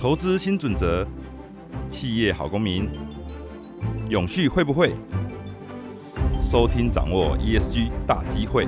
[0.00, 1.06] 投资新准则，
[1.90, 2.88] 企业好公民，
[4.08, 4.94] 永续会不会？
[6.40, 8.66] 收听掌握 ESG 大机会。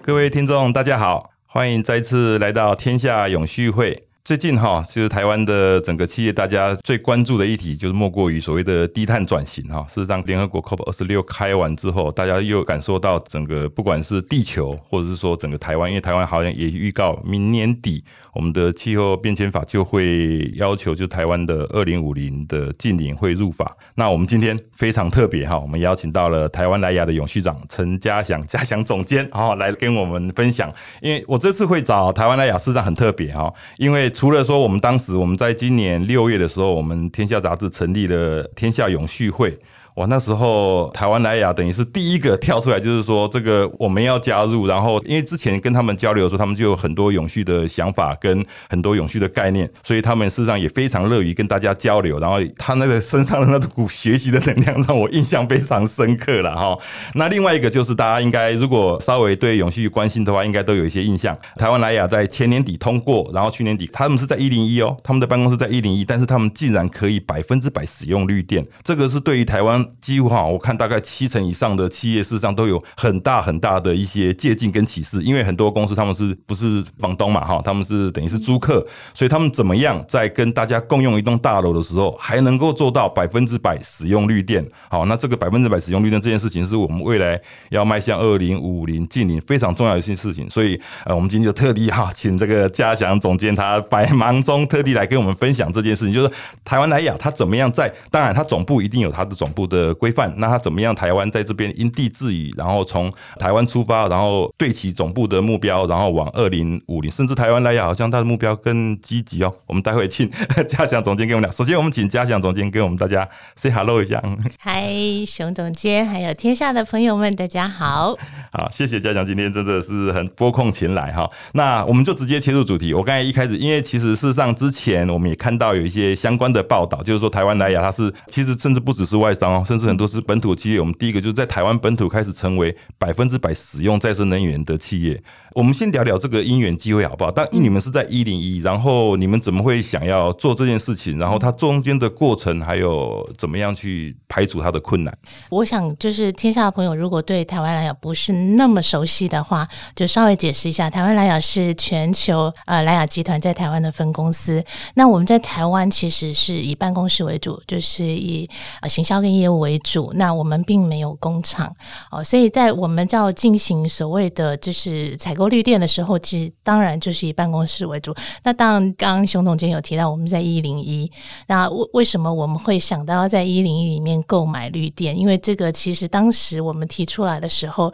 [0.00, 4.08] 各位听众，大家好，欢迎再次来到天下永续会。
[4.24, 9.84] 最近哈，其实台湾的整个企业，大家最关注的议题，就是莫过于所谓的低碳转型哈。
[9.88, 18.04] 事实上，联合国 COP 二十六开完之后，大家又感受到整个不管是地球，或者是说整个台湾，因为台湾好像也预告明年底。
[18.32, 23.76] 我们的气候变迁法就会要求，就台湾的二零五零的近零会入法。
[23.96, 30.72] 那我们今天非常特别哈，我们邀请到了台湾莱雅的永续长陈家祥家祥总监，然后来跟我们分享。
[31.02, 39.58] 因为我这次会找台湾莱雅，事实上很特别哈，因为除了说我们当时我们在今年六月的时候，我们天下杂志成立了天下永续会。
[39.94, 44.66] 我那时候台湾莱雅等于是第一个跳出来，就是说这个我们要加入。
[44.66, 52.18] 然后因为之前跟他们交流的时候，他们就有很多永续的想法跟很多永续的概念，所以他们事实上也非常乐于跟大家交流。
[52.18, 56.78] 然后他那个身上的那股学习的能量让我印象非常深刻了哈。
[57.14, 61.36] 那另外一个就是大家应该如果稍微对永续关心的话，应该都有一些印象。
[61.56, 69.81] 台湾莱雅在前年底通过，然后去年底他们是在一零一哦，他们的办公室在一零一，但是他们竟然可以百分之百使用绿电，这个是对于台湾。
[70.00, 84.64] 几乎哈，我看大概七成以上的企业事实上都有很大很大的一些借鉴跟启示，因为很多公司他们是不是房东嘛哈，他们是等于是租客，所以他们怎么样在跟大家共用一栋大楼的时候，还能够做到百分之百使用绿电？
[84.88, 90.48] 好，那这个百分之百使用绿电这件事情，是我们未来要迈向二零五零近零非常重要一件事情。
[90.48, 100.12] 所以呃，我们今天就特地哈，请这个嘉祥总监他百忙中特地来跟我们分享这件事情，就是台湾莱雅他怎么样在，当然他总部一定有他的总部的规。
[100.12, 100.94] 范那他怎么样？
[100.94, 109.50] 台湾在这边因地制宜，然后从台湾出发，然后对齐总部的目标，然后往二零五零，甚至台湾来亚好像他的目标更积极哦。
[109.66, 110.30] 我们待会请
[110.68, 111.56] 嘉祥总监跟我们讲。
[111.56, 114.22] 首先，我们请嘉祥总监跟我们大家 say hello 一下。
[114.58, 114.92] 嗨，
[115.26, 118.14] 熊总监，还有天下的朋友们，大家好。
[118.52, 121.26] 好，谢谢嘉祥，今天真的是很拨空前来哈。
[121.54, 122.92] 那我们就直接切入主题。
[122.92, 130.06] 我刚才一开始，因为其实事实上之前我们也看到有一些相关的报道，就是说台湾来亚它是其实甚至不只是外商哦，甚至很多。
[130.12, 135.22] 是本土企业，我们第一个就是在台湾本土开始成为百分之百使用再生能源的企业。
[135.54, 137.30] 我们先聊聊这个因缘机会好不好？
[137.30, 141.18] 但你们是在一零一，然后你们怎么会想要做这件事情？
[141.18, 145.14] 然后它中间的过程还有怎么样去排除它的困难？
[145.50, 154.64] 我想就是天下的朋友，如果对台湾蓝雅不是那么熟悉的话，就稍微解释一下，台湾蓝雅是全球呃蓝雅集团在台湾的分公司。
[154.94, 158.48] 那我们在台湾其实是以办公室为主，就是以
[158.80, 160.12] 呃行销跟业务为主。
[160.14, 161.74] 那我们并没有工厂
[162.10, 165.41] 哦，所以在我们要进行所谓的就是采购。
[165.48, 168.14] 绿电的时候，其实当然就是以办公室为主。
[168.42, 171.10] 那当然，刚刚熊总监有提到，我们在一零一。
[171.46, 175.16] 那为为什么我们会想到要在一零一里面购买绿电？
[175.18, 177.92] 因为这个其实当时我们提出来的时候，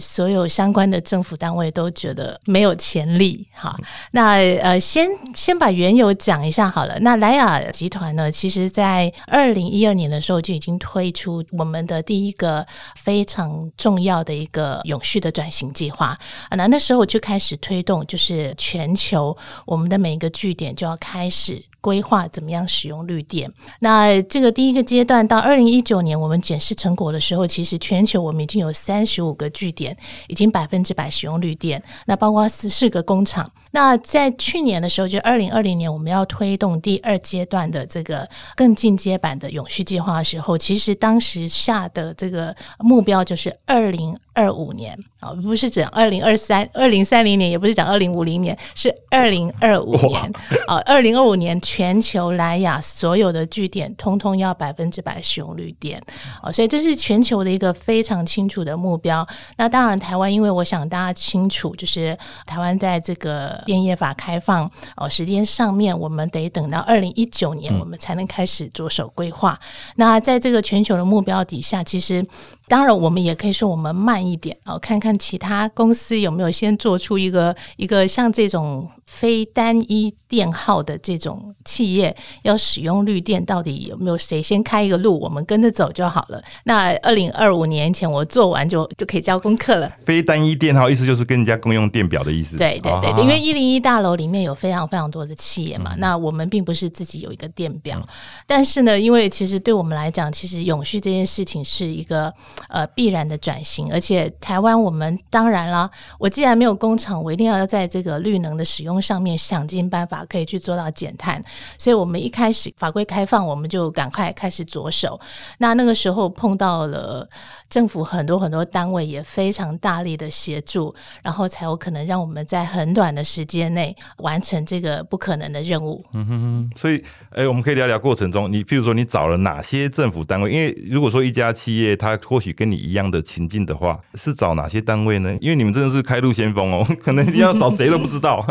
[0.00, 3.46] 所有相关的政府单位都觉得没有潜力。
[3.52, 3.76] 哈，
[4.12, 6.98] 那呃，先先把缘由讲一下好了。
[7.00, 12.66] 那莱雅集团呢，其实在二零一二年的时候就已经推出我们的第一个
[12.96, 16.16] 非常重要的一个永续的转型计划
[16.48, 16.56] 啊。
[16.56, 21.62] 那那时候就开始推动，就是全球我们的每一个据点就要开始。
[21.80, 23.50] 规划怎么样使用绿电？
[23.78, 33.48] 那这个第一个阶段到二零一九年，我们检视成果的时候，其实全球我们已经有三十五个据点已经百分之百使用绿电，那包括四四个工厂。
[33.70, 50.32] 那在去年的时候，就二零二零年，我们要推动第二阶段的这个更进阶版的永续计划的时候，其实当时下的这个目标就是二零二五年啊，不是讲二零二三、二零三零年，也不是讲二零五零年，是二零二五年
[50.68, 51.58] 啊，二零二五年。
[51.60, 56.00] 全球莱雅所有的据点通通要百分之百使用绿电
[56.42, 59.26] 哦，所以这是全球的一个非常清楚的目标。
[59.56, 69.58] 那当然，台湾因为我想大家清楚，就是台湾在这个电业法开放哦时间上面，我们得等到二零一九年，我们才能开始着手规划。
[69.96, 72.24] 那在这个全球的目标底下，其实。
[72.68, 86.40] 当然，我们也可以说我们慢一点哦，看看其他公司有没有先做出一个一个像这种非单一电号的这种企业要使用绿电，到底有没有谁先开一个路，我们跟着走就好了。
[86.64, 89.90] 那二零二五年前我做完就就可以交功课了。
[90.04, 92.58] 非单一电号意思就是跟人家共用电表的意思。
[92.58, 98.06] 对对对，因为一零一大楼里面有非常非常多的企业嘛，那我们并不是自己有一个电表，
[98.46, 102.32] 但是呢，因为其实对我们来讲，其实永续这件事情是一个
[102.68, 111.42] 呃必然的转型，而且台湾我们当然啦，我既然没有工厂，我一定要在这个绿能的使用上面想尽办法可以去做到减碳，
[111.78, 115.18] 所以我们一开始法规开放，我们就赶快开始着手。
[115.58, 117.28] 那那个时候碰到了
[117.68, 126.04] 政府很多很多单位也非常大力的协助，然后才有可能让我们在很短的时间内完成这个不可能的任务。
[126.12, 130.50] 嗯哼哼，所以，哎，我们可以聊聊过程中，你譬如说你找了哪些政府单位？
[130.50, 135.36] 因为如果说一家企业它或许跟你一样的情境的话，是找哪些单位呢？
[135.40, 138.44] 因为你们真的是开路先锋哦， 可能要找谁都不知道。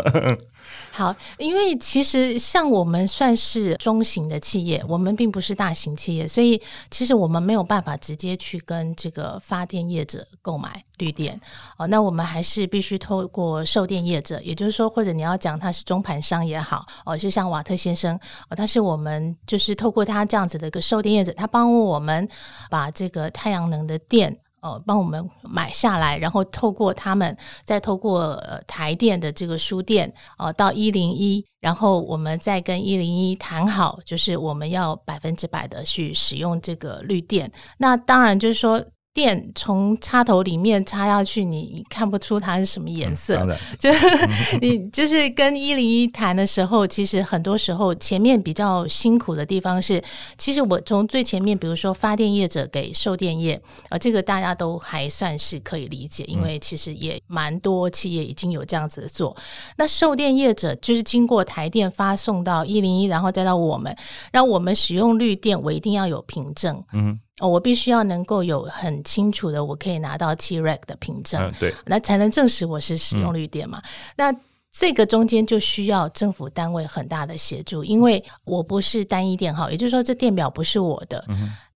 [0.90, 11.40] 好，因为其实像我们算是中型的企业，我们并不是大型企业，所以其实我们没有办法直接去跟这个发电业者购买绿电
[11.76, 11.86] 哦。
[11.86, 18.18] 那我们还是必须透过售电业者，也就是说，或者你要讲他是中盘商也好哦，就像瓦特先生
[18.50, 22.28] 哦，他是我们就是透过他这样子的一个售电业者，他帮我们
[22.68, 24.36] 把这个太阳能的电。
[24.60, 37.50] 呃，帮我们买下来，然后透过他们，再透过呃台电的这个书店，呃，到一零一，然后我们再跟一零一谈好，就是我们要百分之百的去使用这个绿电。
[37.78, 38.84] 那当然就是说。
[39.18, 43.44] 电从插头里面插下去，你你看不出它是什么颜色。
[43.76, 43.90] 就
[44.62, 50.00] 你就是跟一零一谈的时候，其实很多时候前面比较辛苦的地方是，
[50.36, 59.36] 其实我从最前面，比如说发电业者给售电业，呃，这个大家都还算是可以理解，因为其实也蛮多企业已经有这样子的做。
[59.76, 63.92] 那售电业者就是经过台电发送到一零一，然后再到我们，
[64.30, 66.84] 让我们使用绿电，我一定要有凭证。
[66.92, 67.18] 嗯。
[67.38, 73.80] 哦，我必须要能够有很清楚的，我可以拿到 T-REC 的凭证，对，那才能证实我是使用绿电嘛。
[74.16, 74.34] 那
[74.70, 81.24] 这个中间就需要政府单位很大的协助，因为我不是单一电号，也就是说，这电表不是我的。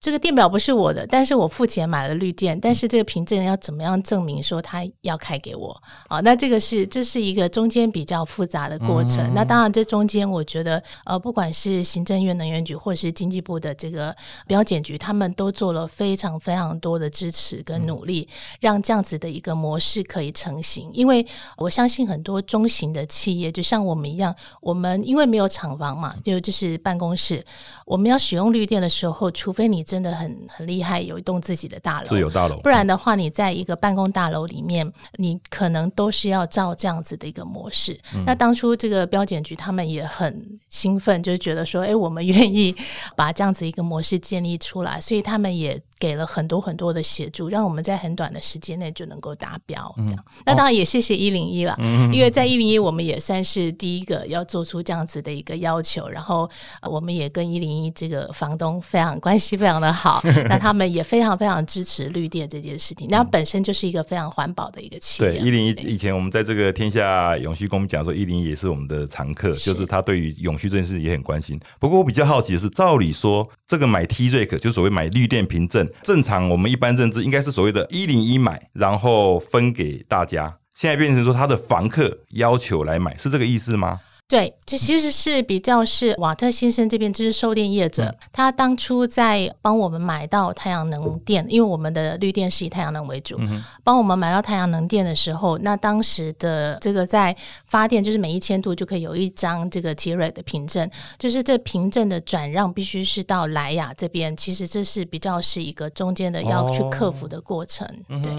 [0.02, 5.80] 这个电表不是我的，但是我付钱买了绿电，但是这个凭证要怎么样证明说他要开给我？
[6.08, 9.32] 啊，那这个是这是一个中间比较复杂的过程。
[9.32, 14.12] 那当然，这中间我觉得，呃，不管是行政院能源局或是经济部的这个
[14.48, 18.28] 标检局，他们都做了非常非常多的支持跟努力，
[18.58, 20.90] 让这样子的一个模式可以成型。
[20.92, 21.24] 因为
[21.56, 27.44] 我相信很多中型的企业，就像我们一样，我们因为没有厂房嘛，就就是办公室，
[27.86, 29.86] 我们要使用绿电的时候，除非你。
[29.92, 32.56] 真的很很厉害，有一栋自己的大楼，自有大楼。
[32.60, 38.00] 不然的话，你在一个办公大楼里面，你可能都是要照这样子的一个模式。
[38.24, 42.74] 那当初这个标检局他们也很兴奋，就是觉得说，哎，我们愿意
[43.14, 45.78] 把这样子一个模式建立出来，所以他们也。
[46.02, 49.94] 给了很多很多的协助，让我们在很短的时间内就能够达标。
[49.98, 51.78] 这样，那当然也谢谢一零一了，
[52.12, 56.08] 因为在一零一我们也算是第一个要做出这样子的一个要求。
[56.08, 56.50] 然后
[56.90, 60.20] 我们也跟一零一这个房东非常关系非常的好，
[60.50, 63.06] 那他们也非常非常支持绿电这件事情。
[63.08, 65.30] 那本身就是一个非常环保的一个企业。
[65.30, 71.60] 对一零一以前我们在这个天下永续跟我们讲说，一零一也是我们的常客，就是他对于永续这件事也很关心。
[71.78, 75.88] 不过我比较好奇的是，照理说这个买 T 瑞克就所谓买绿电凭证。
[76.02, 80.58] 正常，我们一般认知应该是所谓的“一零一买”，然后分给大家。
[80.74, 84.00] 现在变成说他的房客要求来买，是这个意思吗？
[84.32, 93.38] 对，这其实是比较是瓦特先生这边，就是售电业者，他当初在帮我们买到太阳能电，因为我们的绿电是以太阳能为主，
[93.84, 97.36] 帮我们买到太阳能电的时候，那当时的这个在
[97.66, 107.86] 发电，就是每一千度就可以有一张这个 T R 的凭证，就是这凭证的转让必须是到莱雅这边，其实这是比较是一个中间的要去克服的过程，
[108.22, 108.32] 对，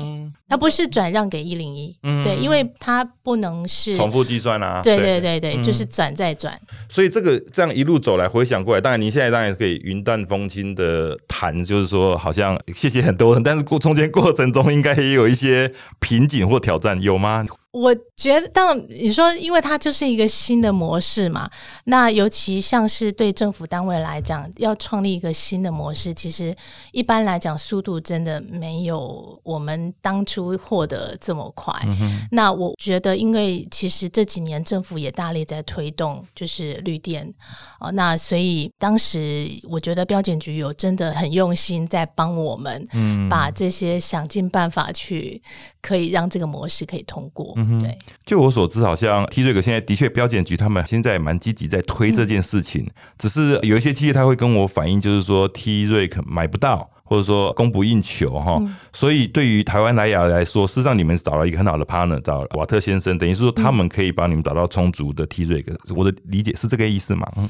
[0.50, 5.40] 它不是转让给一零一，对，因为它不能是重复计算啊，对对对。
[5.40, 5.83] 对，就是。
[5.86, 6.60] 转再转，
[6.90, 17.46] 所以这个这样一路走来，回想过来，当然您现在当然可以云淡风轻的谈，就是说好像谢谢很多人，但是过中间过程中应该也有一些瓶颈或挑战，有吗？
[17.74, 21.50] 我觉得，当你说，因为它就是一个新的模式嘛，
[21.86, 26.56] 那尤其像是对政府单位来讲，要创立一个新的模式，其实
[26.92, 31.74] 一般来讲速度真的没有我们当初获得这么快。
[32.30, 37.28] 那我觉得，因为其实这几年政府也大力在推动就是绿电。
[37.80, 42.88] 哦，那所以当时我觉得标检局有真的很用心在帮我们，
[43.28, 45.42] 把这些想尽办法去
[45.84, 47.54] 可以让这个模式可以通过。
[47.58, 47.96] 嗯哼，对。
[48.26, 52.84] 就我所知，好像 T 瑞克现在的确标检局他们现在蛮积极在推这件事情，
[53.20, 56.90] 只是有一些企业他会跟我反映，就是说 T 瑞克买不到。
[57.06, 58.60] 或者说供不应求哈，
[58.92, 65.78] 所以对于台湾莱雅来说，事实上你们找了一个很好的 partner，找瓦特先生，等于是说他们可以帮你们找到充足的 T 瑞克。
[65.96, 67.28] 我的理解是这个意思吗？
[67.36, 67.48] 嗯，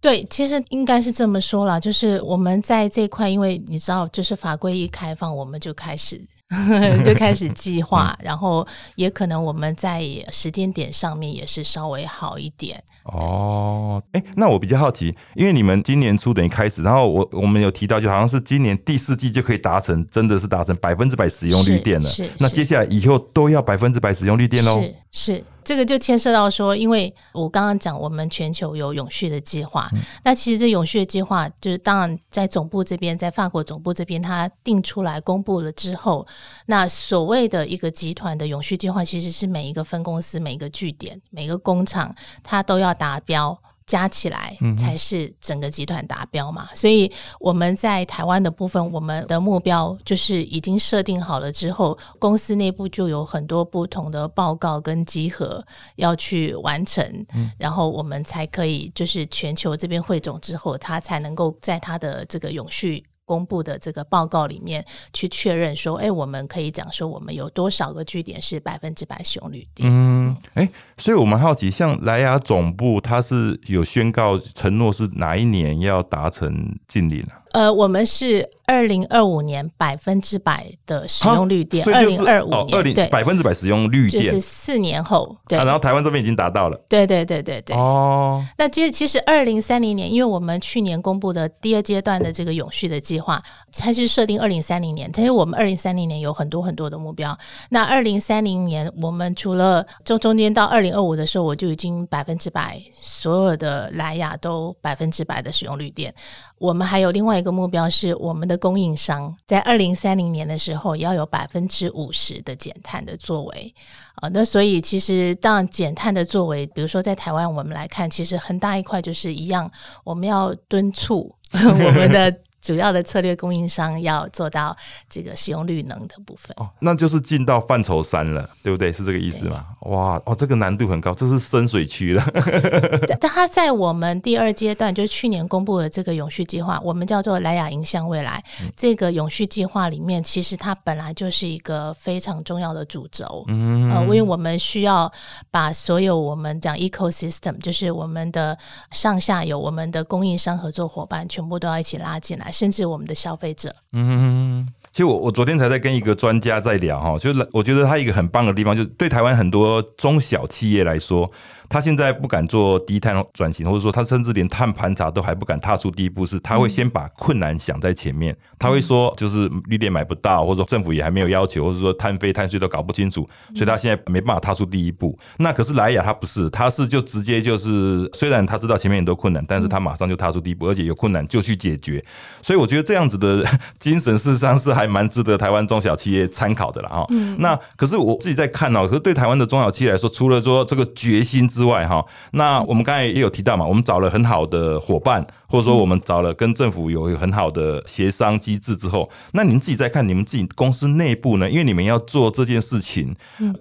[0.00, 6.18] 对，其实应该是这么说了，就是我们在这块，因为你知道，就是法规一开放，我们就开始。
[7.04, 12.80] 就开始计划，然后也可能我们在时间点上面也是稍微好一点。
[13.04, 22.08] 哦，哎，那我比较好奇，因为你们今年初等于开始，然后我我们有提到，就好像是今年第四季就可以达成，真的是达成百分之百使用绿电了。
[22.08, 24.80] 是，那接下来以后都要百分之百使用绿电喽？
[25.10, 25.44] 是是。
[25.66, 29.90] 这个就牵涉到说，因为我刚刚讲，我们全球有永续的计划。
[30.22, 36.24] 那其实这永续的计划，就是当然在总部这边，在法国总部这边，它定出来公布了之后，
[36.66, 43.60] 那所谓的一个集团的永续计划，其实是每一个分公司、每一个据点、每个工厂，它都要达标。
[43.86, 55.64] 加起来才是整个集团达标嘛，所以我们在台湾的部分，我们的目标就是已经设定好了之后，公司内部就有很多不同的报告跟集合
[55.94, 57.26] 要去完成，
[57.58, 63.04] 然后我们才可以就是全球这边汇总之后，它才能够在它的这个永续。
[63.26, 69.86] 公布的这个报告里面去确认说，哎，我们可以讲说，我们有多少个据点是百分之百使用率电？
[69.92, 70.66] 嗯，哎，
[70.96, 77.42] 所以我们好奇，像莱雅总部，它是有宣告承诺是哪一年要达成禁令啊？
[77.56, 78.46] 呃，我们是。
[78.68, 85.56] 二零二五年百分之百的使用绿电，二零二五年对百分之百使用绿电，就是四年后对。
[85.56, 87.76] 然后台湾这边已经达到了，对对对对对。
[87.76, 93.40] 哦，那其实其实二零三零年，因为我们去年公布的第二阶段的这个永续的计划，
[93.72, 97.38] 它是设定二零三零年，但是我们二零三零年有很多很多的目标。
[97.70, 106.12] 那二零三零年，我们除了中中间到二零二五的时候，我就已经百分之百所有的莱雅都百分之百的使用绿电。
[106.58, 113.74] 我们还有另外一个目标是，我们的供应商在二零三零年的时候要有百分之五十的减碳的作为
[114.16, 114.28] 啊。
[114.28, 119.70] 那所以其实当减碳的作为，比如说在台湾我们来看，其实很大一块就是一样，
[120.04, 122.34] 我们要敦促 我们的。
[122.60, 124.76] 主要的策略供应商要做到
[125.08, 128.92] 这个使用绿能的部分哦，那就是进到范畴三了，对不对？
[128.92, 129.66] 是这个意思吗？
[129.82, 132.26] 哇哦，这个难度很高，这是深水区了。
[133.20, 138.42] 但它在我们第二阶段，就是去年公布的这个永续计划，我们叫做莱雅影响未来。
[138.76, 143.44] 这个永续计划里面，其实它本来就是一个非常重要的主轴。
[143.48, 145.10] 嗯，呃，因为我们需要
[145.50, 148.56] 把所有我们讲 ecosystem，就是我们的
[148.90, 152.50] 上下游、我们的供应商合作伙伴，全部都要一起拉进来。
[152.56, 161.30] 甚至我们的消费者，嗯哼，其实我我昨天才在跟一个专家在聊哈，就是我觉得他一个很棒的地方，就是对台湾很多中小企业来说。
[161.68, 168.36] 他现在不敢做低碳转型，或者说他甚至连碳盘查都还不敢踏出第一步，是他会先把困难想在前面。
[168.58, 175.18] 他会说，就是绿电买不到，或者说政府也还没有要求，或者说碳费碳税都搞不清楚，所以他现在没办法踏出第一步。
[175.38, 182.02] 那可是莱雅他不是，他是就直接就是，虽然他知道前面很多困难，但是他马上就踏出第一步，而且有困难就去解决。
[182.42, 183.44] 所以我觉得这样子的
[183.78, 187.04] 精神，事实上是还蛮值得台湾中小企业参考的了啊。
[187.38, 191.48] 那可是我自己在看哦，可是对台湾的中小企业来说，除了说这个决心。
[191.56, 195.26] 之外哈，那我们刚才也有提到嘛，我们找了很好的伙伴。
[195.48, 201.48] 或者说，我们找了跟政府有一个很好的协商机制之后，那您自己再看你们自己公司内部呢？
[201.48, 203.14] 因为你们要做这件事情，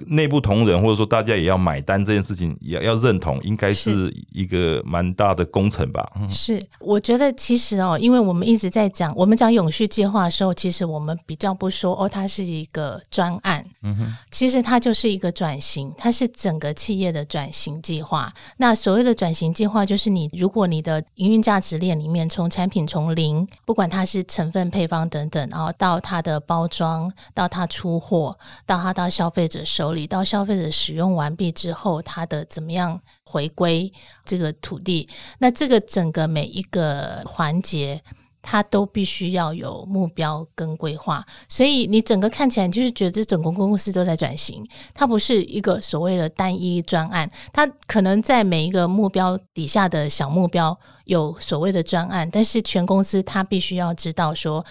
[0.07, 6.03] 内部同仁或者说大家也要买单这件事情，也要认同，应该是一个蛮大的工程吧？
[6.27, 18.33] 是，我觉得其实哦，因为我们一直在讲，我们讲永续计划的时候，其实我们比较不说哦，它是一个专案，嗯哼，其实它就是一个转型，它是整个企业的转型计划。
[18.57, 21.74] 那所谓的转型计划，就是你如果你的营运价值。
[21.77, 33.91] 链里面，从产品从零，不管它是成分配方等等，然后到它的包装，到它出货，到它到消费者手里，到消费者使用完毕之后，它的怎么样回归
[34.23, 35.07] 这个土地？
[35.39, 38.01] 那这个整个每一个环节。
[38.47, 44.63] 它都必须要有目标跟规划，所以你整个看起来就是觉得整个公司都在转型，
[44.93, 54.65] 它不是一个所谓的单一专案，它可能在每一个目标底下的小目标有所谓的专案，但是全公司他必须要知道说，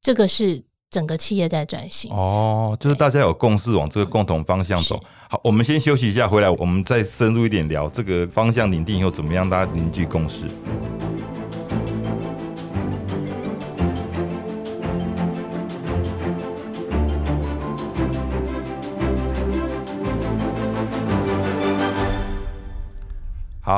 [0.00, 2.12] 这个是整个企业在转型。
[2.12, 4.98] 哦，就是大家有共识往这个共同方向走。
[5.28, 10.46] 好，我们先休息一下，回来我们再深入一点聊这个方向拟定以后怎么样，大家凝聚共识。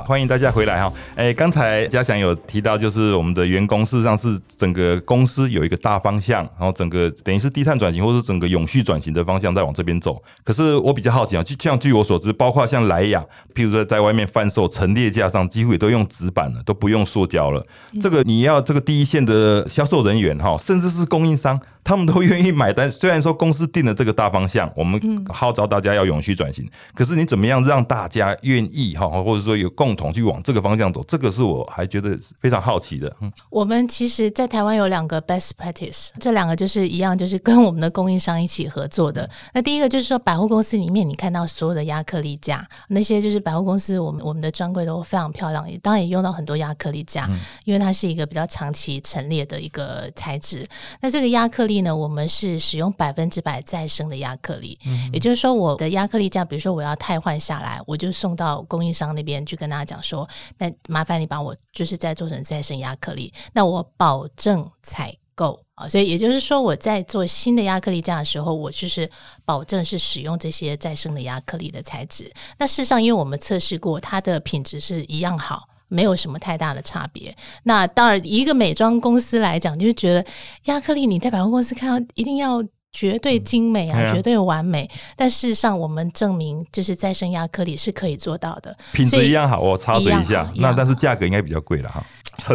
[0.03, 0.93] 好，欢迎大家回来哈。
[1.15, 10.17] 哎，刚才嘉祥有提到，就是我们的员工事实上是整个公司有一个大方向，然后整个等于是低碳转型或者整个永续转型的方向在往这边走。
[10.43, 13.23] 可是我比较好奇啊，就像据我所知，包括像莱雅，
[13.55, 17.63] 譬如说在外面贩售陈列架上，几乎也都用纸板了，都不用塑胶了。
[18.01, 21.61] 这个你要这个第一线的销售人员哈，甚至是供应商。
[21.85, 33.15] 他们都愿意买单，虽然说公司定了这个大方向，我们号召大家要永续转型，可是你怎么样让大家愿意哈，或者说有共同去往这个方向走，这个是我还觉得非常好奇的。
[33.51, 39.29] 我们其实，在台湾有两个 best practice，这两个就是一样，就是跟我们的供应商一起合作的。
[39.53, 47.29] 那第一个就是说，百货公司里面你看到所有的亚克力架，那些就是百货公司，我们我们的专柜都非常漂亮，也当然也用到很多亚克力架，
[47.65, 50.65] 因为它是一个比较长期陈列的一个材质。
[51.01, 51.73] 那这个亚克力。
[51.83, 54.79] 呢，我们是使用百分之百再生的亚克力，
[55.13, 69.11] 也就是说，我的亚克力架，比如说我要汰换下来，我就送到供应商那边去跟大家讲说，那麻烦你把我就是再做成再生亚克力，那我保证采购啊，所以也就是说，我在做新的亚克力架的时候，我就是
[69.45, 72.33] 保证是使用这些再生的亚克力的材质。
[72.59, 75.69] 那事实上，因为我们测试过，它的品质是一样好。
[75.89, 77.37] 没有什么太大的差别。
[77.65, 80.25] 那当然，一个美妆公司来讲，就是觉得
[80.65, 84.89] 亚克力你在百货公司看到一定要绝对精美啊，绝对完美。
[85.17, 89.61] 但事实上，我们证明就是再生亚克里是可以做到的，品质一样好。
[89.61, 92.05] 我插嘴一下，那但是价格应该比较贵了哈。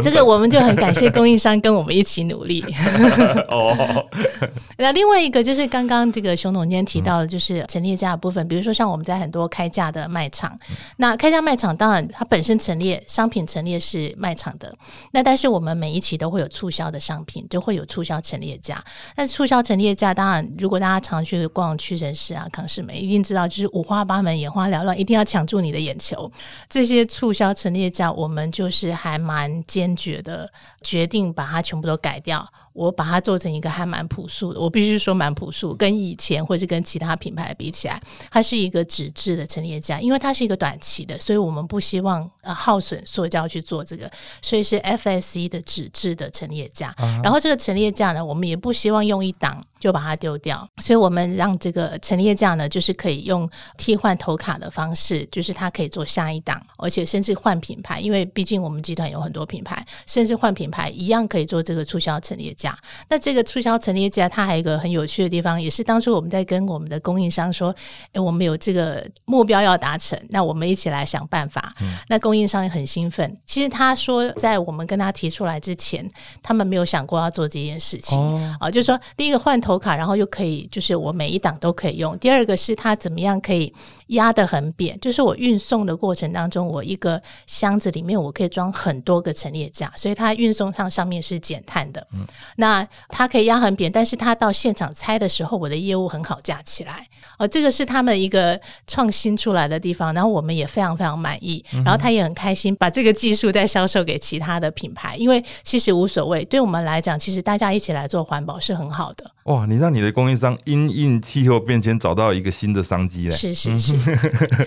[0.01, 2.65] 这个我们就很感谢供应商跟我们一起努力。
[3.47, 4.05] 哦，
[4.77, 8.45] 那另外一个就是刚刚这个熊总监提到的，就是陈列架的部分。
[8.47, 10.57] 比如说像我们在很多开价的卖场，
[10.97, 14.75] 那开价卖场当然它本身陈列商品陈列是卖场的，
[15.11, 18.83] 那但是我们每一期都会有促销的商品，就会有促销陈列架。
[19.15, 26.29] 但是促销陈列架当然，如果大家常去逛屈臣氏啊、康士美，一定知道就是五花八门、眼花缭乱，一定要抢住你的眼球。
[26.67, 29.63] 这些促销陈列架，我们就是还蛮。
[29.67, 32.47] 坚决的决定把它全部都改掉。
[32.73, 44.07] 我把它做成一个还蛮朴素的，我必须说蛮朴素，跟以前或是跟其他品牌比起来，它是一个纸质的陈列架，因为它是一个短期的，所以我们不希望呃耗损塑胶去做这个，
[44.43, 46.93] 所以是 FSC 的纸质的陈列架。
[47.23, 62.77] 然后这个陈列架呢，我们也不希望用一档就把它丢掉，所以我们让这个陈列架呢，就是可以用替换头卡的方式，就是它可以做下一档，而且甚至换品牌，因为毕竟我们集团有很多品牌，甚至换品牌一样可以做这个促销陈列架。
[63.07, 67.75] 那这个促销陈列架，它还有一个很有趣的地方，也是当初我们在跟我们的供应商说，
[68.13, 71.73] 哎，我们有这个目标要达成，那我们一起来想办法。
[72.07, 73.37] 那供应商也很兴奋。
[73.45, 76.09] 其实他说，在我们跟他提出来之前，
[76.41, 78.17] 他们没有想过要做这件事情。
[78.59, 82.17] 啊，就是说，第一个换头卡，然后又可以，就是我每一档都可以用。
[82.19, 83.73] 第二个是它怎么样可以
[84.07, 92.05] 压得很扁，就是我运送的过程当中，我一个箱子里面我可以装很多个陈列架，所以它运送上上面是减碳的。
[92.13, 97.07] 嗯那它可以压很扁，但是它到现场拆的时候，我的业务很好架起来。
[97.37, 109.29] 哦，这个是他们一个创新出来的地方，然后我们也非常非常满意，然后他也很开心，把这个技术再销售给其他的品牌，因为其实无所谓，对我们来讲，其实大家一起来做环保是很好的。
[109.47, 113.31] 哇，你让你的供应商因应气候变迁找到一个新的商机嘞！
[113.31, 113.95] 是是 是，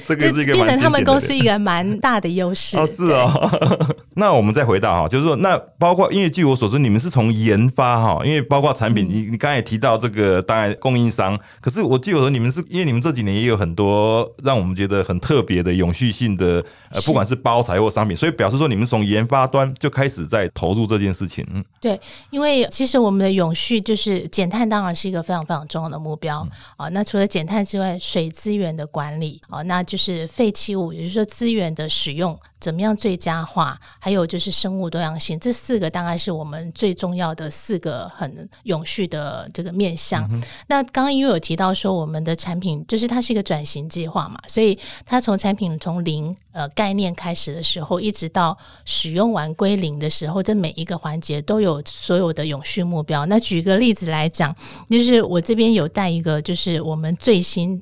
[0.06, 2.78] 这个是一个变成他们公司一个蛮大的优势。
[2.78, 3.50] 哦，是哦。
[4.16, 21.46] 那我们再回到哈，就是说，那包括因为据我所知，你们是从研发哈，因为包括产品，你你刚才也提到这个，当然供应商，可是我记得说你们是因为你们这几年也有很多让我们觉得很特别的永续性的呃，不管是包材或商品，所以表示说你们从研发端就开始在投入这件事情。
[21.52, 24.69] 嗯，对，因为其实我们的永续就是减碳。
[24.70, 26.88] 当然是一个非常非常重要的目标啊！
[26.90, 32.38] 那除了减碳之外，水资源的管理啊，那就是废弃物，也就是说资源的使用。
[32.60, 33.80] 怎么样最佳化？
[33.98, 40.28] 还有就是生物多样性，这四个大概是我们最重要的四个很永续的这个面向。
[40.66, 53.24] 那刚刚因为有提到说，我们的产品就是它是一个转型计划嘛，所以它从产品从零呃概念开始的时候，一直到使用完归零的时候，这每一个环节都有所有的永续目标。
[53.26, 54.54] 那举个例子来讲，
[54.88, 57.80] 就是我这边有带一个，就是我们最新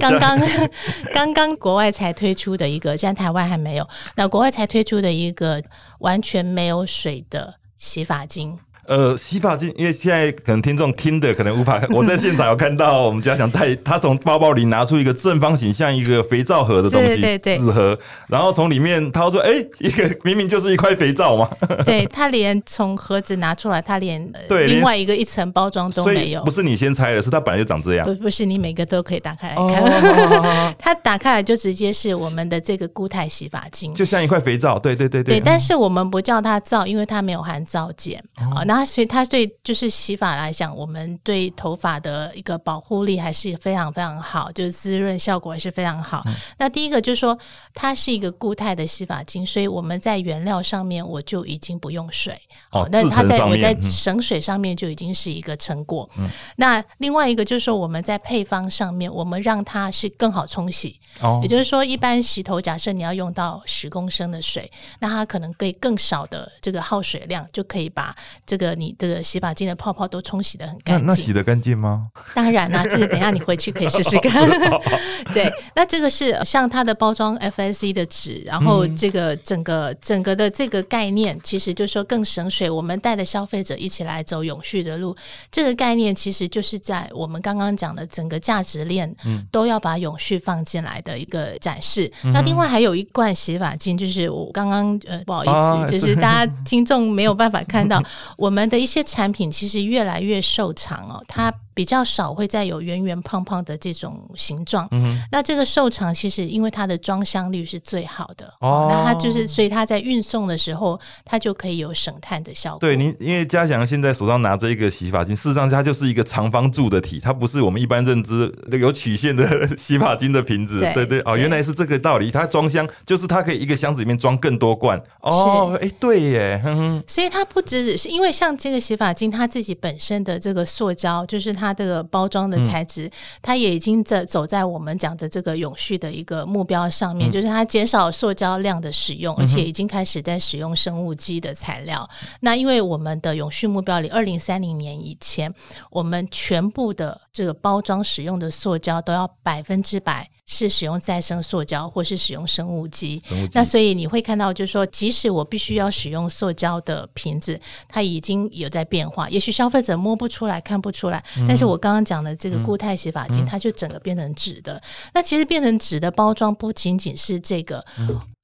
[0.00, 0.38] 刚刚
[1.14, 3.88] 刚刚国外才推出的一个，现在台湾还没有。
[4.16, 5.62] 那国外才推出的一个
[6.00, 17.58] 完全没有水的洗发精，呃，洗发精，因为现在可能听众听的可能无法， 我在现场有看到我们家想带他从包包里拿出一个正方形像一个肥皂盒的东西，对对对。
[17.58, 21.50] 纸盒，然后从里面掏出，哎、一个明明就是一块肥皂嘛，
[21.84, 26.42] 对他连从盒子拿出来，他连呃对另外一个一层包装都没有。
[26.42, 26.54] 不。
[26.54, 28.06] 是你先拆的，是它本来就长这样。
[28.06, 29.68] 不不是你每个都可以打开来哦。
[29.68, 33.92] 看，它打开来就直接是我们的这个固态洗发精。
[33.92, 38.22] 就像一块肥皂，对对对对，对，但是我们不叫它皂，因为它没有含皂碱。
[38.54, 38.78] 哦啊。
[38.78, 46.22] 那所以它对就是洗发来讲，我们对头发的一个保护力还是非常非常好，就是滋润效果还是非常好。
[46.26, 47.38] 嗯那第一个就是说，
[47.72, 52.38] 它是一个固态的洗发精，所以我们在原料上面我就已经不用水
[52.70, 56.08] 哦那它在我在省水上面就已经是一个成果。
[56.56, 61.00] 那另外一个就是说，我们在配方上面，我们让它是更好冲洗。
[61.20, 68.14] 哦也就是说，一般洗头，假设你要用到十公升的水，那它可能可以更少的这个耗水量，就可以把
[68.46, 71.06] 这个你这个洗发精的泡泡都冲洗的很干净。
[71.06, 72.08] 那洗的干净吗？
[72.34, 74.48] 当然啦、这个等一下你回去可以试试看。
[75.32, 82.68] 对，那这个是像它的包装 FSC 的纸，然后这个整个整个的这个概念，其实就是说更省水。
[82.68, 85.16] 我们带着消费者一起来走永续的路，
[85.50, 89.14] 这个概念其实就是在我们刚刚讲的整个价值链，
[89.50, 92.10] 都要把永续放进来的一个展示。
[92.32, 98.02] 那另外还有一罐洗发精，就是我刚刚呃不好意思，啊就是大家听众没有办法看到
[98.36, 101.52] 我们的一些产品，其实越来越瘦长哦，它。
[101.74, 104.88] 比较少会再有圆圆胖胖的这种形状，
[105.30, 112.78] 那这个瘦长其实因为它的装箱率是最好的，哦那它就是所以它在运送的时候，它就可以有省碳的效果。
[112.78, 120.78] 对，您因为嘉祥现在手上拿着一个洗发精，事实上它就是一个长方柱的体，它不是我们一般认知的有曲线的洗发精的瓶子。
[120.78, 122.30] 对对对，哦，对原来是这个道理。
[122.30, 125.00] 它装箱就是它可以一个箱子里面装更多罐。
[125.20, 142.08] 哦，哎，对耶，哼哼，所以它不只只是因为像这个洗发精，它自己本身的这个塑胶，就是它这个包装的材质，它也已经在走在我们讲的这个永续的一个目标上面，就是它减少塑胶量的使用，而且已经开始在使用生物基的材料。
[142.40, 145.54] 那因为我们的永续目标里，二零三零年以前，
[145.90, 153.22] 我们全部的这个包装使用的塑胶都要百分之百是使用再生塑胶或是使用生物基。
[153.30, 159.28] 物那所以你会看到，就是说，即使我必须要使用塑胶的瓶子，它已经有在变化。
[159.30, 164.80] 也许消费者摸不出来、看不出来，但是我刚刚讲的这个固态洗发精，它就整个变成纸的。
[165.12, 167.84] 那其实变成纸的包装不仅仅是这个。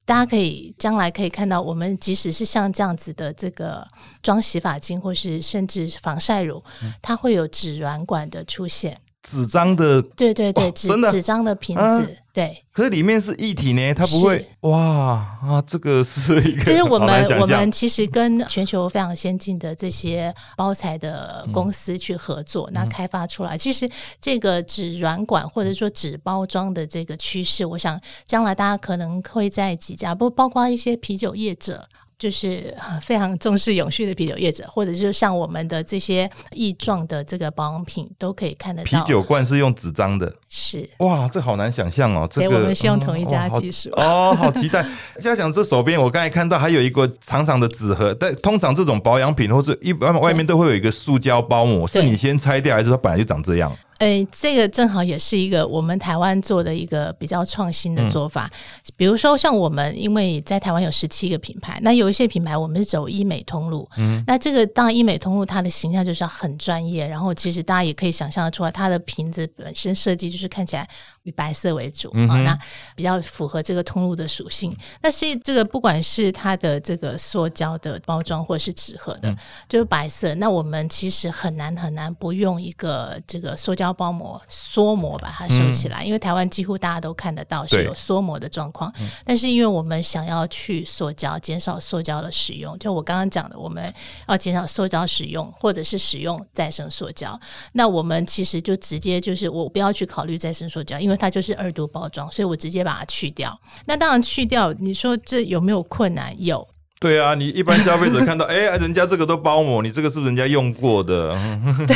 [0.03, 3.87] 大家可以将来可以看到，我们即使是像这样子的这个
[4.21, 6.61] 装洗发精，或是甚至防晒乳，
[7.01, 8.99] 它会有纸软管的出现。
[9.23, 23.57] 纸张的，对对对，纸哦真的纸张的瓶啊子，对，可是里面是液体呢，它不会哇啊，这个是一个这是我们我们其实跟全球非常先进的这些包材的公司去合作，嗯那开发出来。
[23.57, 23.87] 其实
[24.19, 31.87] 这个纸软管或者说纸包装的这个趋势，我想将来大家可能会在几家，不包括一些啤酒业者。
[32.21, 38.89] 就是呃非常重视永续的啤酒业者，或者是像我们的这些异状的这个保养品，都可以看得到。
[38.91, 42.27] 啤酒罐是用纸张的，是，哇，这好难想象哦。
[42.29, 44.85] 这个对我们是用同一家技术哦，好期待！
[45.17, 53.75] 嘉祥这手边，我刚才看到还有一个长长的纸盒，但通常这种保养品或者一般外面都会有一个塑胶包膜，是你先拆掉，还是它本来就长这样？
[54.01, 58.51] 诶，这个正好也是一个我们台湾做的一个比较创新的做法。
[58.51, 58.57] 嗯
[58.97, 70.87] 比如说，像我们因为在台湾有十七个品牌，那有一些品牌我们是走医美通路，嗯，那这个当然医美通路它的形象就是要很专业，然后其实大家也可以想象得出来，它的瓶子本身设计就是看起来
[71.23, 72.57] 以白色为主、嗯啊，那
[72.95, 74.75] 比较符合这个通路的属性。
[74.99, 79.37] 但是这个不管是它的这个塑胶的包装或者是纸盒的，嗯
[79.69, 88.91] 就是白色，那我们其实很难很难不用一个这个塑胶包膜缩膜把它收起来，因为台湾几乎大家都看得到是有缩膜的状况。
[89.23, 93.93] 但是因为我们想要去塑胶，减少塑胶的使用，就我刚刚讲的，我们
[94.27, 97.39] 要减少塑胶使用，或者是使用再生塑胶。
[97.73, 103.59] 那我们其实就直接就是我不要去考虑再生塑胶，因为它就是二度包装，所以我直接把它去掉。
[103.85, 106.33] 那当然去掉，你说这有没有困难？
[106.43, 106.67] 有。
[106.99, 111.35] 对啊，你一般消费者看到， 哎、人家这个都包膜，你这个是不是人家用过的，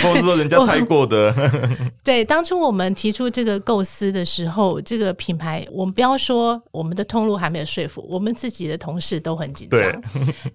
[0.02, 1.32] 或者说人家拆过的？
[2.04, 9.80] 对，当初我们提出这个构思的时候，这个品牌，我们不要说我们的通路还没有说服，我们自己的同事都很紧张。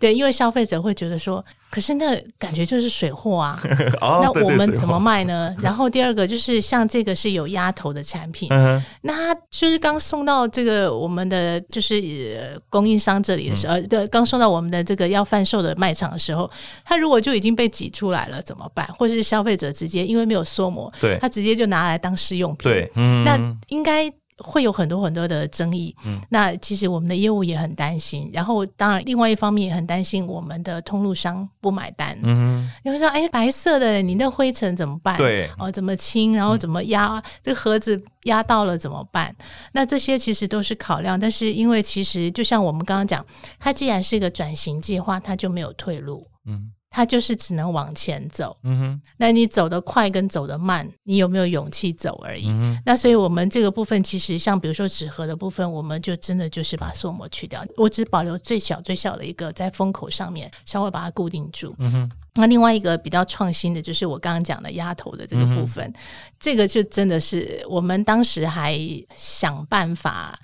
[0.00, 3.60] 对，因为消费者会觉得说，可是那感觉就是水货啊。
[4.00, 5.54] 哦，那我们怎么卖呢？
[5.62, 16.50] 然后第二个就是像这个是有压头的产品，嗯那它就是刚送到这个我们的就是呃供应商这里的时候，呃，对，刚送到我们的这个要贩售的卖场的时候，
[16.84, 18.86] 它如果就已经被挤出来了怎么办？
[18.98, 24.10] 或是消费者直接因为没有缩膜，对他直接就拿来当试用品，对，嗯，那应该
[24.42, 25.94] 会有很多很多的争议。
[26.04, 26.20] 嗯。
[26.28, 32.18] 那其实我们的业务也很担心，然后当然另外一方面也很担心我们的通路商不买单。
[32.22, 35.16] 嗯你会说，哎，白色的，你那灰尘怎么办？
[35.16, 35.48] 对。
[35.58, 39.34] 哦，怎么清，然后怎么压、这个盒子压到了怎么办？
[39.72, 43.24] 那这些其实都是考量，但是因为其实就像我们刚刚讲，
[43.58, 48.56] 它既然是一个转型计划，它就没有退路，嗯它就是只能往前走。
[48.64, 52.48] 嗯哼那你走得快跟走得慢，你有没有勇气走而已？
[52.48, 61.74] 嗯那所以我们这个部分，其实像比如说纸盒的部分，我们就真的就是把塑膜去掉，我只保留最小最小的一个在封口上面，稍微把它固定住。
[61.78, 65.92] 嗯哼那另外一个比较创新的，就是我刚刚讲的压头的这个部分，
[66.38, 68.78] 这个就真的是我们当时还
[69.16, 70.38] 想办法。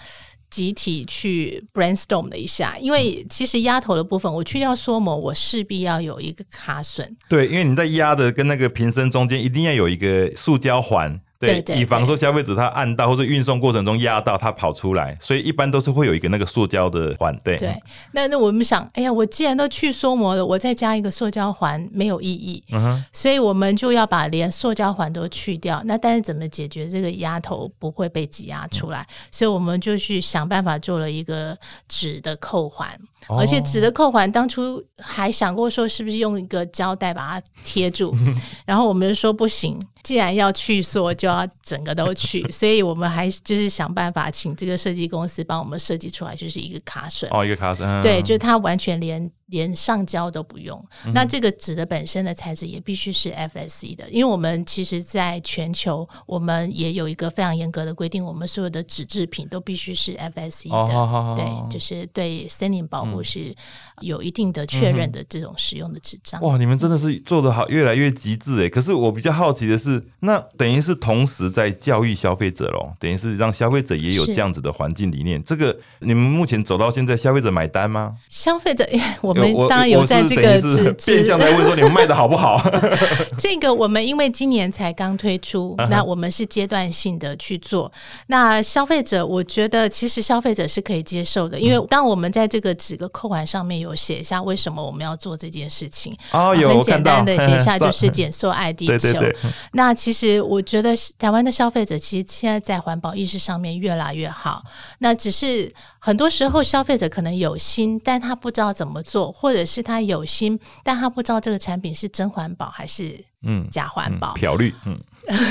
[0.56, 11.20] 集体去 brainstorm 了一下，因为其实压头的部分，我去掉缩膜，我势必要有一个卡榫，对，因为你在压的跟那个瓶身中间一定要有一个塑胶环。
[11.38, 17.36] 对对以防说消费者他按到或者运送过程中压到它跑出来，所以一般都是会有一个那个塑胶的环。
[17.44, 17.74] 对，对，
[18.12, 25.82] 那那我们想，哎呀，我既然都去缩膜了，我再加一个塑胶环没有意义，嗯哼，所以我们就要把连塑胶环都去掉。
[25.84, 29.06] 那但是怎么解决这个压头不会被挤压出来？
[29.30, 31.56] 所以我们就去想办法做了一个
[31.88, 32.88] 纸的扣环，
[33.28, 38.14] 哦而且纸的扣环当初还想过说是不是用一个胶带把它贴住，
[38.64, 39.78] 然后我们就说不行。
[40.02, 47.26] 既然要去塑，就要整个都去， 所以我们还就是想办法请这个设计公司帮我们设计出来，就是一个卡榫。
[47.30, 50.82] 哦，一个卡榫，嗯对，就是它完全连连上胶都不用。
[51.12, 61.34] 那这个纸的本身的材质也必须是 FSC 的，因为我们其实在全球，我们也有一个非常严格的规定，我们所有的纸制品都必须是 FSC 的。
[61.36, 63.54] 对，就是对森林保护是
[64.00, 66.40] 有一定的确认的这种使用的纸张。
[66.42, 68.68] 哇，你们真的是做的好，越来越极致哎。
[68.68, 75.42] 可是我比较好奇的是，那等于是同时在教育消费者喽，等于是让消费者也有这样子的环境理念。
[75.42, 78.12] 这个你们目前走到现在，消费者买单吗？
[78.28, 78.86] 消费者，
[79.22, 80.60] 我们当然有在这个
[81.06, 82.62] 变相在问说你们卖的好不好？
[83.40, 87.90] 这个我们因为今年才刚推出，嗯那我们是阶段性的去做。
[88.26, 98.98] 那消费者，我觉得其实消费者是可以接受的，因嗯为当我们在这个几个扣环上面有写下为什么我们要做这件事情，哦，有很简单的写下 就是减塑爱地球。
[98.98, 99.36] 对对对，
[99.72, 104.64] 那其实我觉得台湾的消费者其实现在在环保意识上面越来越好。
[104.98, 114.34] 那只是很多时候消费者可能有心，但他不知道怎么做，或者是他有心，但他不知道这个产品是真环保还是嗯，假环保。
[114.34, 114.98] 漂绿，嗯，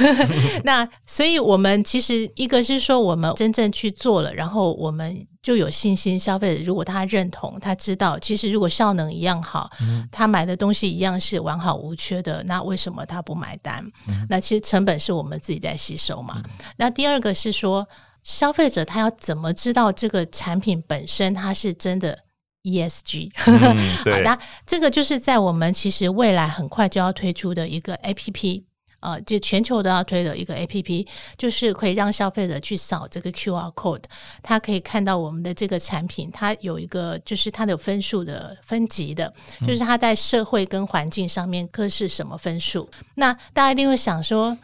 [0.65, 9.69] 那所以我们其实一个是说我们真正去做了，然后我们就有信心，消费者如果他认同，他知道其实如果效能一样好，
[10.11, 13.85] 他买的东西一样是完好无缺的，那为什么他不买单？
[14.27, 16.41] 那其实成本是我们自己在吸收嘛。
[16.77, 17.87] 那第二个是说，
[18.23, 22.17] 消费者他要怎么知道这个产品本身它是真的
[22.63, 23.29] ESG？
[23.45, 28.63] 嗯好，对， 那这个就是在我们其实未来很快就要推出的一个 APP。
[29.05, 31.05] 呃，就全球都要推的一个 APP，
[31.37, 34.01] 就是可以让消费者去扫这个 QR code，
[34.41, 39.31] 他可以看到我们的这个产品，它有一个就是它的有分数的分级的，
[39.67, 42.89] 就是它在社会跟环境上面各是什么分数。
[43.13, 44.57] 那大家一定会想说，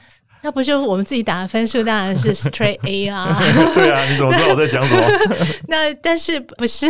[0.44, 3.38] 那不就我们自己打的分数当然是 straight A 啊、
[3.76, 5.08] 对啊，你怎么知道我在想什么？
[5.68, 6.88] 那但是不是？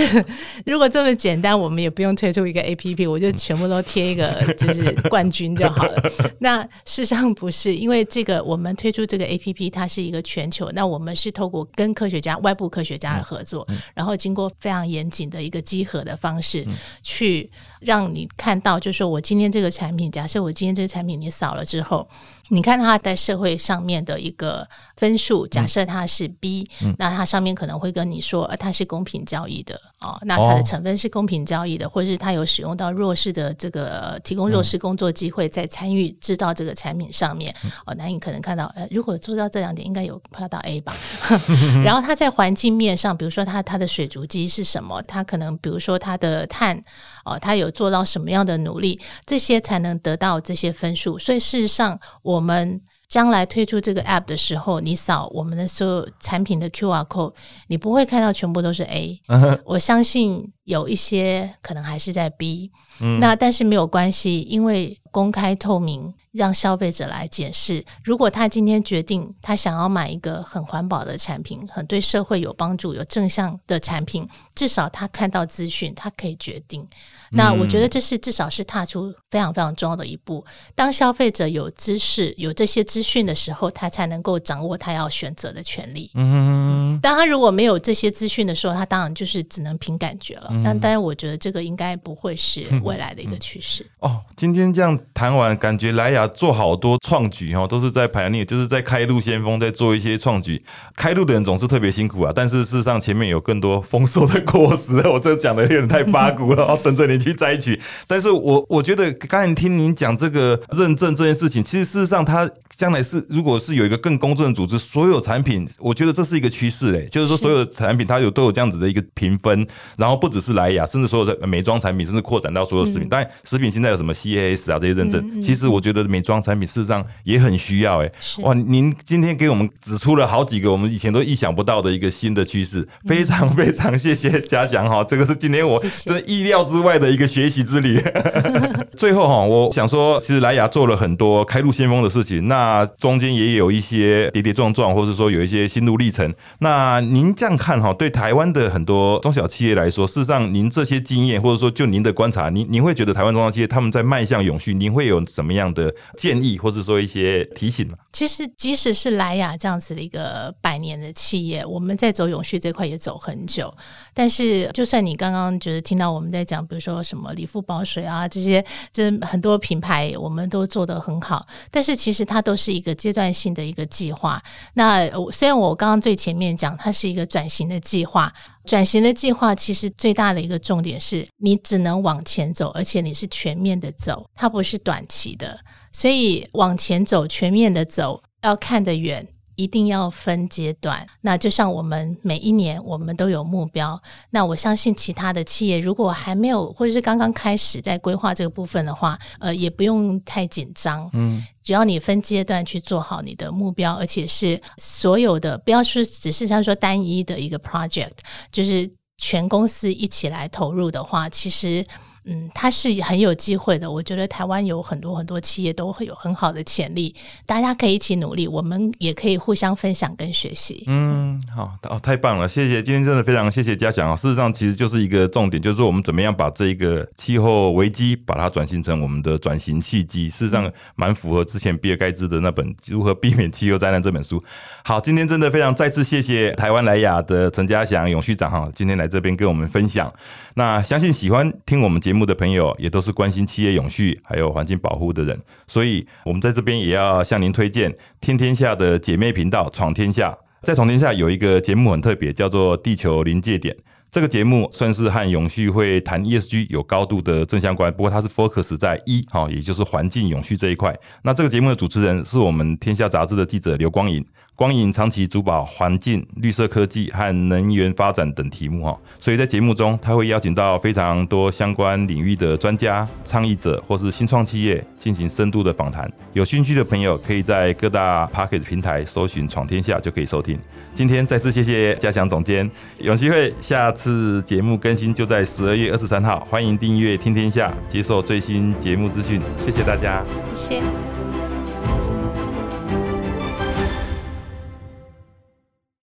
[0.66, 6.12] 如果这么简单，我们也不用推出一个 A P P，我就全部都贴一个就是冠军就好了。
[6.40, 6.70] 那事
[7.04, 16.66] 实上不是，因为这个我们推出这个 A P P，它是一个全球，那我们是透过跟科学家、外部科学家的合作，然后经过非常严谨的一个集合的方式，
[17.04, 17.50] 去
[17.82, 22.08] 让你看到，就是说我今天这个产品，假设我今天这个产品你扫了之后。
[22.54, 24.68] 你看它在社会上面的一个
[25.02, 37.52] 分数，假设它是 B，、那它上面可能会跟你说，呃，它是公平交易的哦，那它的哦成分是公平交易的，或者是它有使用到弱势的这个呃提供弱势工作机会，在参与制造这个产品上面
[37.88, 40.94] 哦，那你可能看到，呃，如果做到这两点，应该有快到 A 吧。
[41.84, 46.80] 然后它在环境面上，比如说它它的水足迹是什么，它可能比如说它的碳
[47.26, 51.18] 哦，它有做到什么样的努力，这些才能得到这些分数。
[51.18, 52.80] 所以事实上，我们
[53.12, 57.34] 将来推出这个 App 的时候，你扫我们的所有产品的 QR code，
[57.68, 59.22] 你不会看到全部都是 A。
[59.66, 62.72] 我相信有一些可能还是在 B。
[63.20, 66.14] 那但是没有关系，因为公开透明。
[66.32, 76.88] 让消费者来检视，如果他今天决定他想要买一个很环保的产品，很对社会有帮助、有正向的产品，至少他看到资讯，他可以决定。
[77.32, 80.44] 那我觉得这是至少是踏出非常非常重要的一步。
[80.74, 86.10] 当消费者有知识、有这些资讯的时候，他才能够掌握他要选择的权利。
[86.16, 90.52] 嗯，当他如果没有这些资讯的时候，他当然就是只能凭感觉了。
[90.64, 93.86] 但但是我觉得这个应该不会是未来的一个趋势。
[94.00, 96.22] 哦，今天这样谈完，感觉莱雅。
[96.34, 100.64] 做好多创举哈，都是在排练，就是在开路先锋，在做一些创举。
[100.96, 104.98] 开路的人总是特别辛苦啊，但是事实上前面有更多丰收的果实。
[105.08, 107.80] 我这讲的有点太八股了，哦等着你去摘取。
[108.08, 112.50] 但是我我觉得刚才听您讲这个认证这件事情，其实事实上它。
[112.78, 117.06] 将来是，如果是有一个更公正的组织，所有产品，我觉得这是一个趋势嘞。
[117.12, 123.08] 就是说，所有产品它有都有这样子的一个评分，然后不只是莱雅，甚至所有的美妆产品，甚至扩展到所有食品。
[123.08, 128.02] 当然，食品现在有什么 CAS 啊这些认证，其实我觉得美妆产品事实上也很需要。
[128.02, 138.02] 哎，哇，您今天给我们指出了好几个我们以前都意想不到的一个新的趋势，非常非常谢谢嘉祥哈，这个是今天我真意料之外的一个学习之旅。
[138.98, 142.88] 最后哈，我想说，其实莱雅做了很多开路先锋的事情，那。
[143.02, 146.32] 中间也有一些跌跌撞撞，或者说有一些心路历程。
[146.60, 157.96] 那您这样看哈，对台湾的很多中小企业来说，事实上您这些经验，或者说就您的观察，您您会觉得台湾中小企业他们在迈向永续，您会有什么样的建议，或者说一些提醒呢？
[158.14, 163.74] 其实，即使是莱雅这样子的一个百年的企业，我们在走永续这块也走很久。
[164.14, 174.42] 但是，就算你刚刚觉得听到我们在讲，比如说什么理肤保水啊这些，这很多品牌我们都做得很好，但是其实它都是一个阶段性的一个计划。
[174.74, 178.32] 那虽然我刚刚最前面讲，它是一个转型的计划，
[178.66, 185.60] 转型的计划其实最大的一个重点是你只能往前走，而且你是全面的走，它不是短期的。
[185.92, 189.28] 所以往前走，全面的走，要看得远，
[189.62, 191.06] 一定要分阶段。
[191.22, 194.02] 那就像我们每一年，我们都有目标。
[194.30, 201.10] 那我相信其他的企业，如果还没有或者是刚刚开始在规划这个部分的话，呃，也不用太紧张。
[201.14, 208.14] 嗯，只要你分阶段去做好你的目标，而且是所有的，不要是只是像说单一的一个 project，
[208.52, 211.86] 就是全公司一起来投入的话，其实。
[212.26, 213.90] 嗯，它是很有机会的。
[213.90, 220.84] 我觉得台湾有很多很多企业都会有很好的潜力，大家可以一起努力，我们也可以互相分享跟学习。
[220.88, 224.16] 嗯，好哦，太棒了，谢谢，今天真的非常谢谢嘉祥啊。
[224.16, 230.30] 事实上，其实就是一个重点，就是我们怎么样把这一个气候危机，把它转型成我们的转型契机。
[230.30, 234.42] 事实上，蛮符合之前比尔盖茨的那本《如何避免气候灾难》这本书。
[234.84, 240.14] 好，今天真的非常再次谢谢台湾莱雅的陈嘉祥永续长哈，今天来这边跟我们分享。
[240.56, 250.38] 那相信喜欢听我们节节目的朋友，也都是关心企业永续还有环境保护的人，所以我们在这边也要向您推荐天天下的姐妹频道“闯天下”。
[250.62, 253.74] 在“闯天下”有一个节目很特别，叫做《地球临界点》。
[254.12, 260.94] 这个节目算是和永续会谈 ESG 有高度的正相关，不过它是 focus 在一哈，也就是环境永续这一块。
[261.24, 264.26] 那这个节目的主持人是我们天下杂志的记者刘光颖。
[264.62, 276.08] 光影长期主保环境、绿色科技和能源发展等题目哈，所以在节目中他会邀请到非常多相关领域的专家、倡议者或是新创企业进行深度的访谈。
[276.34, 280.60] 有兴趣的朋友可以在各大 p a c k e t 平台搜寻“闯天下”就可以收听。
[280.94, 282.70] 今天再次谢谢嘉祥总监，
[283.00, 289.42] 有机会下次节目更新就在十二月二十三号，欢迎订阅“听天下”，接受最新节目资讯。
[289.66, 291.51] 谢谢大家，谢谢。